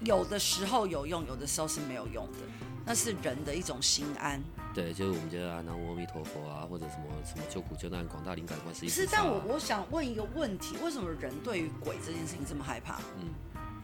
[0.00, 2.38] 有的时候有用，有的时候是没有用的。
[2.84, 4.42] 那是人的一种心安。
[4.74, 9.02] 对，就是我们觉得啊南无阿弥陀佛啊，或者什么什么救苦救难广大灵感观世音菩萨。
[9.02, 12.98] 是，但我我想问一个问题：为什么人对于鬼这件事情这么害怕？
[13.20, 13.28] 嗯，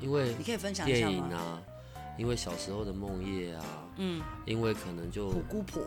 [0.00, 1.36] 因为你可以分享一下吗？
[1.36, 1.62] 啊，
[2.16, 3.64] 因为小时候的梦魇啊，
[3.98, 5.84] 嗯，因为可能就虎姑婆。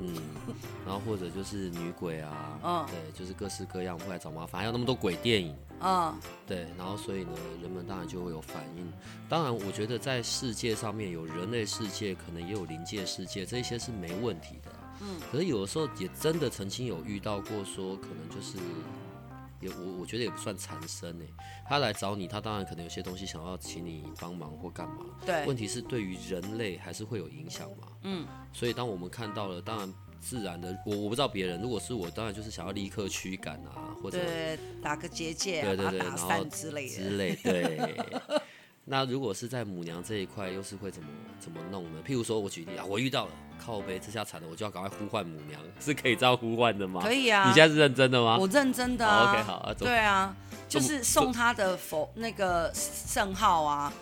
[0.00, 0.14] 嗯，
[0.86, 6.14] 然后或者就是女鬼啊，嗯，对，就是各式各样会来找麻烦，还有那么多鬼电影，嗯，
[6.46, 8.92] 对，然后所以呢，人们当然就会有反应。
[9.28, 14.72] 当然，我觉得在世界上面有人类世界，可能也有灵界世界，这些是没问题的。
[15.00, 18.58] 嗯，可是有的时候也真的曾经有遇到过，说可能就是
[19.62, 21.24] 也我我觉得也不算缠身呢。
[21.66, 25.06] 他来找你，他当然可能有些东西想要请你帮忙或干嘛。
[25.24, 27.88] 对，问题是对于人类还是会有影响嘛？
[28.02, 28.26] 嗯。
[28.52, 34.18] 所以当我们看到了，当然自然的，我我不知道别人，如果是我，当然就是想要立刻驱赶啊，或者
[34.82, 37.34] 打个结界啊，对对对，然后之类的之类。
[37.36, 37.96] 对。
[38.84, 42.02] 那如果是在母娘这一块，又是会怎么怎么弄呢？
[42.06, 47.00] 譬如说我举例啊，我遇到了靠背这下惨了，我就要赶快呼唤母娘， 是可以这样呼唤的吗？
[47.02, 47.48] 可以啊。
[47.48, 48.36] 你现在是认真的吗？
[48.38, 49.30] 我认真的啊。
[49.30, 49.74] OK，好啊。
[49.74, 50.36] 对啊，
[50.68, 53.92] 就是送他的佛那个圣号啊。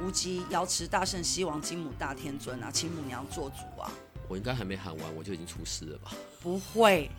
[0.00, 3.92] 无极瑶池大圣西王金母大天尊啊，请母娘做主啊！
[4.26, 6.10] 我应该还没喊完，我就已经出事了吧？
[6.42, 7.10] 不会，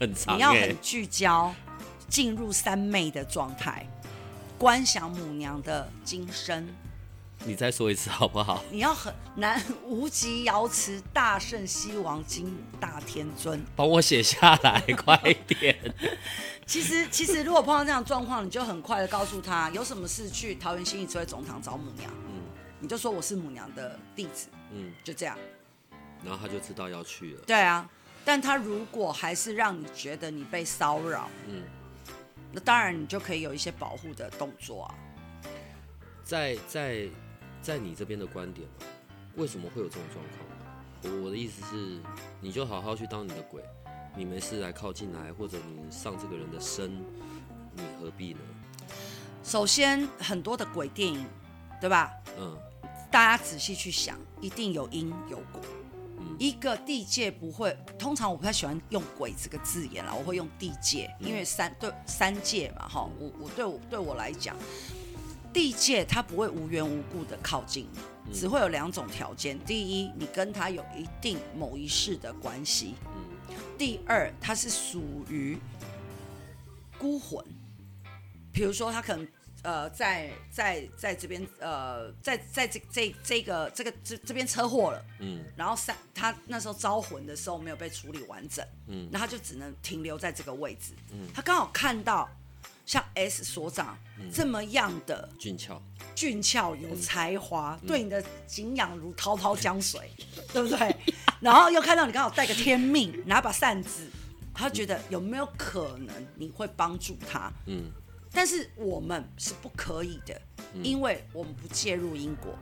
[0.00, 0.34] 很长。
[0.34, 1.54] 你要很聚焦，
[2.08, 3.86] 进入三昧的状态，
[4.64, 6.66] 观想母娘的今生，
[7.44, 8.64] 你再说一次好不好？
[8.70, 15.78] 你要很南无极瑶池大圣西王金大天尊，帮我写下来，快一点。
[16.64, 22.10] 其实，其实如果碰到这样状况，你就很快的告诉他，有什么事去桃园新义慈惠总堂找母娘。
[22.26, 22.40] 嗯，
[22.80, 24.48] 你就说我是母娘的弟子。
[24.72, 25.36] 嗯，就这样。
[26.24, 27.42] 然后他就知道要去了。
[27.46, 27.86] 对啊，
[28.24, 31.64] 但他如果还是让你觉得你被骚扰，嗯，
[32.54, 34.94] 那当然你就可以有一些保护的动作啊。
[36.22, 37.08] 在在。
[37.64, 38.68] 在你这边的观点，
[39.36, 41.14] 为什么会有这种状况？
[41.16, 41.98] 我我的意思是，
[42.38, 43.64] 你就好好去当你的鬼，
[44.14, 46.92] 你没事来靠近来，或者你上这个人的身，
[47.72, 48.40] 你何必呢？
[49.42, 51.24] 首先，很多的鬼电影，
[51.80, 52.12] 对吧？
[52.38, 52.54] 嗯。
[53.10, 55.62] 大家仔细去想，一定有因有果。
[56.34, 56.36] 嗯。
[56.38, 63.08] 一个地界不会，通常我不太喜欢用“鬼”这个字眼啦，我会用地界，因为三对三界嘛，哈。
[63.18, 64.56] 我我对我对我来讲。
[65.52, 67.86] 地界它不会无缘无故的靠近
[68.26, 72.94] 你，只会有两种条件：第一，你跟他有一定某一世的关系；
[73.78, 75.56] 第二，他是属于
[76.98, 77.44] 孤魂。
[78.52, 79.24] 比如说，他可能
[79.64, 92.30] 呃在在在这边呃在在这这这个这个这这边车祸了，嗯，然后三他那时候招魂的时候没有被处理完整，嗯，那他就只能停留在这个位置，嗯，他刚好看到。
[92.86, 95.80] 像 S 所长、嗯、这么样的俊俏、
[96.14, 100.10] 俊俏有才华，嗯、对你的敬仰如滔滔江水，
[100.52, 100.94] 对不对？
[101.40, 104.06] 然后又看到你刚好带个天命，拿把扇子，
[104.52, 107.50] 他觉得有没有可能你会帮助他？
[107.64, 107.90] 嗯，
[108.34, 110.38] 但是我们是不可以的，
[110.74, 112.58] 嗯、因为我们不介入因果，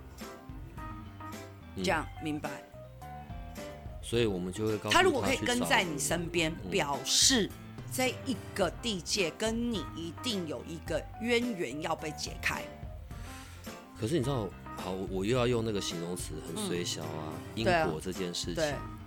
[1.79, 2.51] 这样、嗯、明白？
[4.03, 7.51] 所以我们就会告诉他，他如果可以跟在你身边，嗯、表示。
[7.95, 12.63] 这一个地界跟你一定有一个渊源要被解开。
[14.01, 18.65] 可是你知道，好，我又要用那个形容词，很衰小啊，嗯、因果这件事情。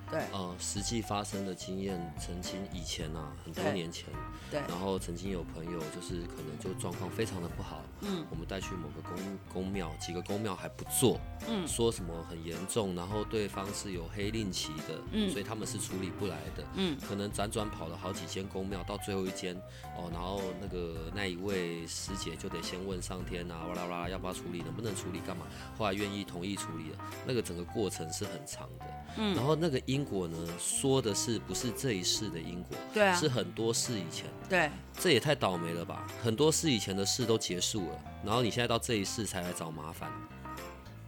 [0.09, 0.15] 对。
[0.15, 4.05] 对，呃，实际发生的经验，曾经以前啊，很多年前，
[4.49, 19.53] 对，然后曾经有朋友就是可能就状况非常的不好，嗯，我们带去某个公公庙，几个公庙还不做，嗯，说什么很严重，然后对方是有黑令旗的，嗯，所以他们是处理不来的，嗯，可能辗转跑了好几间公庙，到最后一间，
[19.97, 25.45] 哦，然后那个那一位师姐就得先问上天啊，哇啦哇啦，要不要处理，能不能处理，干嘛？
[25.77, 28.85] 后来愿意同意处理了，那个整个过程是很长的，
[29.17, 29.94] 嗯，然后那个因。
[29.95, 32.77] 因果呢，说的是不是这一世的因果？
[32.93, 34.25] 对啊，是很多世以前。
[34.49, 36.05] 对，这也太倒霉了吧！
[36.21, 40.11] 很多世以前的事都结束了，然后你现在到这一世才来找麻烦。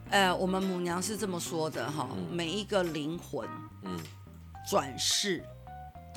[0.09, 3.45] 呃，我们母娘是这么说的哈，嗯、每一个灵魂，
[3.83, 3.99] 嗯，
[4.69, 5.43] 转世。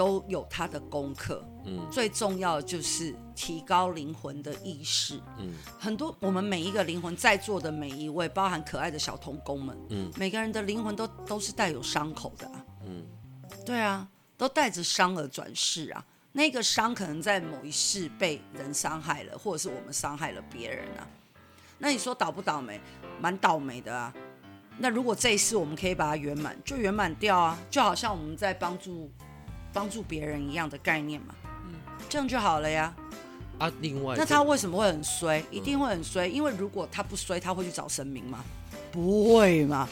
[0.01, 13.05] 都有他的功课，嗯，最重要的就是提高灵魂的意识，嗯，很多我们每一个灵魂在座的每一位，包含可爱的小童工们，嗯，每个人的灵魂都都是带有伤口的啊，嗯，
[13.67, 14.09] 对啊，
[14.39, 21.07] 都带着伤而转世啊，那个伤可能在某一世被人伤害了，或者是我们伤害了别人啊，
[21.77, 22.81] 那你说倒不倒霉？
[23.21, 24.11] 蛮倒霉的啊，
[24.79, 29.13] 那如果这一世我们可以把它圆满，就圆满掉啊，就好像我们在帮助。
[29.73, 31.35] 帮助别人一样的概念嘛，
[31.67, 31.75] 嗯，
[32.09, 32.95] 这样就好了呀。
[33.59, 35.45] 啊，另外，那他为什么会很衰？
[35.51, 38.43] 一定会很衰，因为如果他不衰，他会去找神明吗？
[38.91, 39.89] 不会嘛，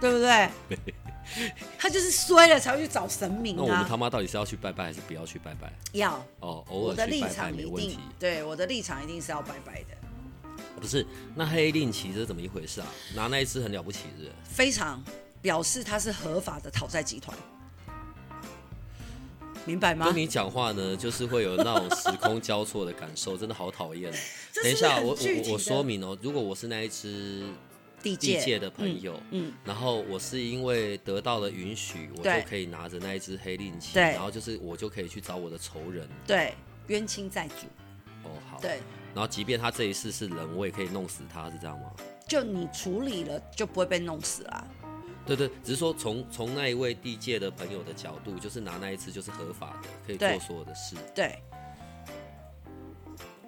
[0.00, 0.48] 对不对？
[1.78, 3.58] 他就是衰了才会去找神明啊。
[3.58, 5.72] 那我们他妈到底是要去拜拜还是不要去拜拜？
[5.92, 7.98] 要哦，偶尔去拜拜没问题。
[8.18, 9.88] 对，我的立场一定是要拜拜的。
[10.80, 12.86] 不是，那黑令旗是怎么一回事啊？
[13.14, 14.32] 拿那一只很了不起，是不是？
[14.42, 15.02] 非常
[15.40, 17.36] 表示他是合法的讨债集团。
[19.64, 20.06] 明白吗？
[20.06, 24.12] 跟你讲话呢，就是会有那种时空交错的感受，真的好讨厌。
[24.62, 27.44] 等一下，我我我说明哦，如果我是那一只
[28.02, 36.54] 地界的朋友，嗯，嗯然后我是因为得到了允许，我就可以拿着那一只黑令旗，对然后就是我就可以去找我的仇人，对，
[36.88, 37.66] 冤亲债主。
[38.24, 38.58] 哦，好。
[38.60, 38.80] 对。
[39.14, 41.90] 然后，即便他这一世是人，我也可以弄死他，是这样吗？
[42.26, 44.66] 就你处理了，就不会被弄死啦。
[45.26, 50.96] 对对，只是说从从那一位地界的朋友的角度，就是拿那一次就是合法的，可以做所有的事。
[51.14, 51.38] 对。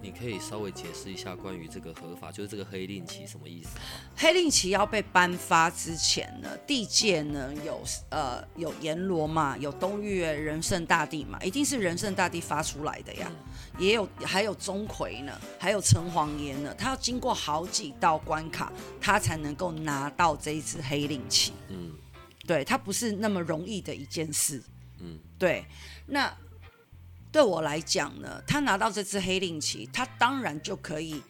[0.01, 3.71] 你可以稍微解释一下关于这个合法，就是这个黑令旗什么意思？
[4.15, 13.31] 黑令旗要被颁发之前呢，地界呢有呃有阎罗嘛，有东岳仁圣大帝嘛，一定是仁圣大帝发出来的呀。
[13.31, 21.53] 嗯、也有还有钟馗呢，还有城隍爷呢，他要经过好几道关卡，他才能够拿到这一支黑令旗。
[21.69, 21.93] 嗯，
[22.47, 24.63] 对，他不是那么容易的一件事。
[25.01, 25.65] 嗯，对，
[26.07, 26.33] 那。
[27.33, 31.21] 对我来讲呢，他拿到这支黑令旗，他当然就可以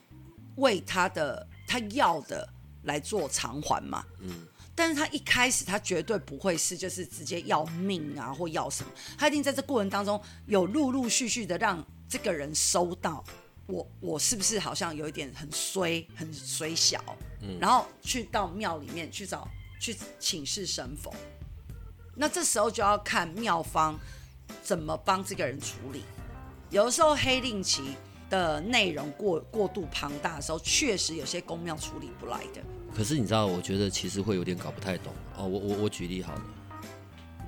[0.56, 2.46] 为他的他要的
[2.82, 4.04] 来做偿还嘛。
[4.20, 4.46] 嗯。
[4.74, 13.24] 但是他一开始他绝对不会是就是直接要命啊或要什么，他一定在这过程当中有陆陆续续的让这个人收到
[13.66, 17.02] 我我是不是好像有一点很衰很衰小，
[17.40, 19.48] 嗯，然后去到庙里面去找
[19.80, 21.14] 去请示神佛，
[22.14, 23.98] 那这时候就要看庙方
[24.62, 26.02] 怎么帮这个人处理，
[26.70, 27.96] 有的时候黑令旗
[28.30, 32.62] 的内容过过度庞大的时候，确实有些公庙处理不来的。
[32.94, 35.12] 可是你知道，我觉得其实会有点搞不太懂。
[35.36, 35.46] 哦。
[35.46, 36.42] 我我我举例好了，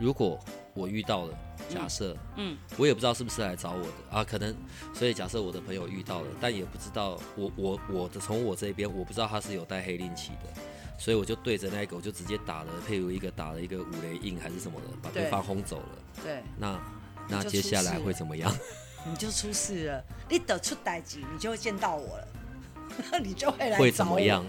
[0.01, 0.39] 如果
[0.75, 1.39] 我遇到了，
[1.69, 4.55] 假设，嗯，嗯，我也不知道是不是来找我的啊，可能，
[4.95, 10.61] 所以假设我的朋友遇到了，但也不知道我我我的从我这边，我不知道他是有带黑令旗的，
[10.99, 15.89] 所以我就对着那个，我就直接打了，譬如一个打了一个五雷印还是什么的，把对方轰走了。
[16.23, 16.81] 对，那
[17.29, 18.53] 那接下来会怎么样？
[19.09, 22.29] 你就出事了，你得出代志，你就会见到我了，
[23.23, 23.79] 你就会来找我。
[23.79, 24.45] 会怎么样？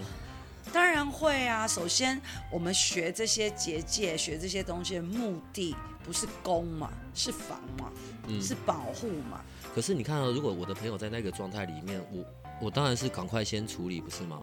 [0.70, 1.66] 当然会啊！
[1.66, 2.20] 首先，
[2.52, 5.74] 我们学这些结界、学这些东西的目的
[6.08, 7.92] 不是攻嘛，是防嘛，
[8.28, 9.42] 嗯、是保护嘛。
[9.74, 12.24] 可是你看啊，如果我的朋友在那个状态里面，我
[12.62, 14.40] 我当然是赶快先处理，不是吗？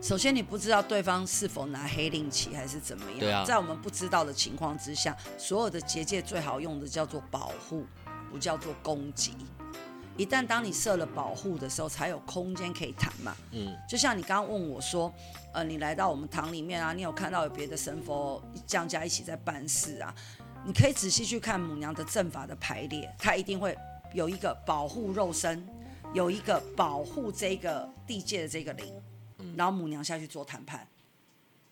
[0.00, 3.44] 首先，你不知道对方是否拿黑令旗还是怎么样。
[3.44, 7.84] 在我们不知道的情况之下，所有的结界最好用的叫做保护，
[8.30, 9.34] 不叫做攻击。
[10.16, 13.36] 一旦当你设了保护的时候，才有空间可以谈嘛。
[13.52, 15.14] 嗯，就像你刚刚问我说，
[15.52, 20.12] 呃，你来到我们堂里面啊，你有看到有别的神佛降家一起在办事啊？
[20.68, 23.74] 你可以仔细去看母娘的阵法的排列，它一定会
[24.12, 25.66] 有一个保护肉身，
[26.12, 28.94] 有一个保护这个地界的这个灵，
[29.56, 30.86] 然后母娘下去做谈判，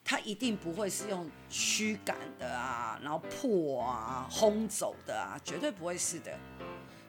[0.02, 6.32] 它一定不会是用驱赶的啊，然后破啊、轰走的啊，绝对不会是的。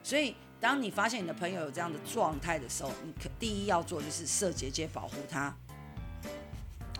[0.02, 0.36] 所以。
[0.60, 5.56] 当你发现你的朋友有这样的状态的时候，你可第一要做就是设结界保护他。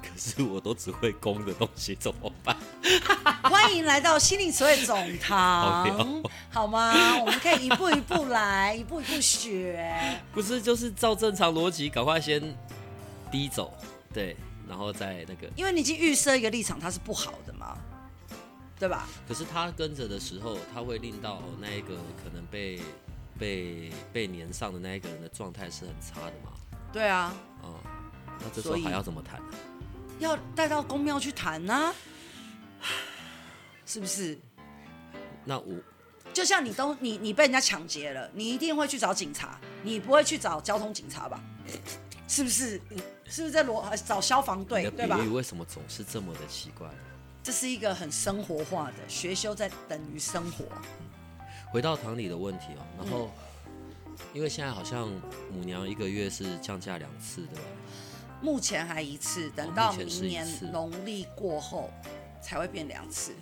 [0.02, 2.56] 可是我都只会攻的东西怎么办？
[3.42, 6.92] 欢迎来到心灵词汇总堂，好吗？
[7.18, 10.00] 我们可以一步一步来，一步一步学。
[10.32, 12.42] 不是，就是照正常逻辑，赶快先
[13.30, 13.72] 低走，
[14.12, 14.36] 对，
[14.68, 15.48] 然后再那个。
[15.56, 17.76] 因为你已经预设一个立场，它是不好的嘛，
[18.78, 19.08] 对吧？
[19.26, 22.80] 可是他跟着的时候，他会令到那一个可能被。
[23.38, 26.50] 被被黏上的那一个人的状态是很差的嘛？
[26.92, 27.32] 对啊。
[27.62, 29.40] 哦、嗯，那这时候还要怎么谈？
[30.18, 31.94] 要带到宫庙去谈呢、啊？
[33.86, 34.38] 是不是？
[35.44, 35.74] 那我
[36.32, 41.42] 就像你都你你被人家抢劫了，你一定会去找警察，你不会去找交通警察吧？
[42.28, 42.80] 是不是？
[43.30, 44.90] 是不是在罗找消防队？
[44.90, 45.16] 对吧？
[45.16, 46.88] 为什么总是这么的奇怪？
[47.42, 50.64] 这是一个很生活化的学修，在等于生活。
[51.70, 53.30] 回到堂里的问题哦，然后，
[54.34, 55.08] 因为现在好像
[55.52, 57.62] 母娘一个月是降价两次，对吧？
[58.40, 61.90] 目前还一次，等到明年农历过后
[62.40, 63.32] 才会变两次。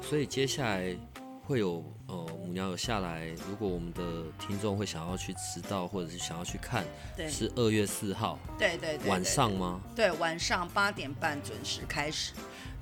[0.00, 0.96] 所以接下来
[1.44, 4.02] 会有呃母娘有下来，如果我们的
[4.38, 6.84] 听众会想要去知道，或者是想要去看，
[7.16, 9.80] 对，是二月四号，对对对，晚上吗？
[9.94, 12.32] 对，晚上八点半准时开始。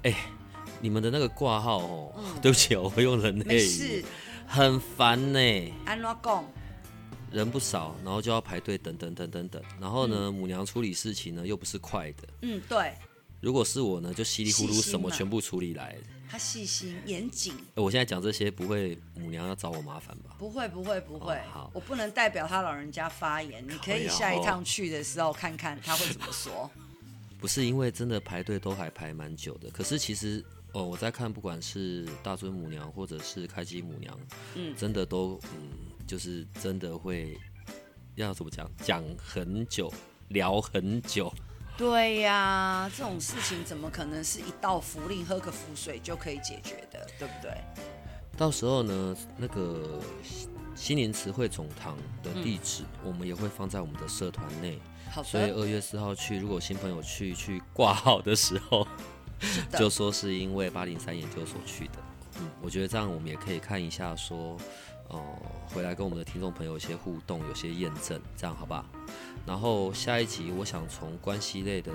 [0.03, 0.15] 哎，
[0.81, 4.05] 你们的那个挂号哦，嗯、 对不起，我会用人类语。
[4.47, 5.39] 很烦呢，
[5.85, 6.45] 安怎讲？
[7.31, 9.63] 人不少，然后就要排队等等等等等。
[9.81, 12.29] 然后呢，嗯、母娘处理事情呢又不是快的。
[12.43, 12.93] 嗯，对。
[13.41, 15.97] 如果是我呢，就稀里糊涂什么全部处理来。
[16.29, 17.55] 他细心严谨。
[17.75, 20.37] 我现在讲这些不会母娘要找我麻烦吧？
[20.39, 21.35] 不会不会不会。
[21.35, 23.65] 哦、好，我不能代表他老人家发言。
[23.67, 26.71] 你可以下一趟去的时候看看他会怎么说。
[27.41, 30.45] 不是因为真的排队都还排蛮久的，可是其实。
[30.73, 34.17] 哦，我在看，不管是大尊母娘或者是开机母娘，
[34.55, 37.39] 嗯，真的都，嗯，就是真的会
[38.17, 39.93] 要怎么讲，讲很久，
[40.31, 41.33] 聊很久。
[41.79, 47.57] 对呀、啊，这种事情怎么可能是一道符令，喝个符水就可以解决的，对不对？
[48.37, 50.01] 到时候呢，那个
[50.75, 54.81] 心灵词汇总堂的地址，嗯、我们也会放在我们的社团内。
[55.13, 55.23] 好。
[55.23, 58.85] 所以二月四号去，如果新朋友去去挂号的时候。
[59.79, 61.93] 就说是因为八零三研究所去的，
[62.41, 64.55] 嗯，我觉得这样我们也可以看一下，说，
[65.11, 68.85] 哦、呃，回来跟我们的听众朋友有些互动，有些验证，这样好吧？
[69.47, 71.93] 然后下一集我想从关系类的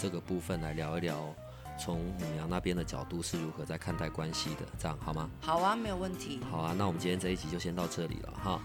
[0.00, 1.34] 这个部分来聊一聊，
[1.78, 5.28] 从母娘那边的角度是如何在看待关系的，这样好吗？
[5.40, 6.40] 好啊，没有问题。
[6.50, 8.60] 好啊，那我们今天这一集就先到这里了哈。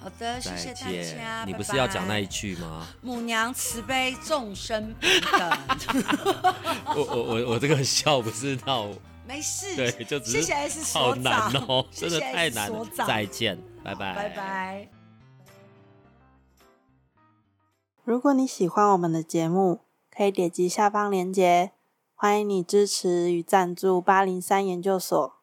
[0.00, 1.44] 好的，谢谢大家。
[1.44, 2.86] 你不是要讲那一句吗？
[3.02, 5.58] 母娘慈悲，众生平等。
[6.96, 8.88] 我我我我这个笑不是闹，
[9.26, 9.74] 没事。
[9.76, 12.86] 对，就只是谢谢 S 所长，好难哦， 真的太难了。
[13.06, 14.88] 再见，拜拜，拜拜。
[18.04, 19.80] 如果你喜欢我们的节目，
[20.14, 21.72] 可以点击下方链接。
[22.14, 25.34] 欢迎你支持与赞助八零三研究所。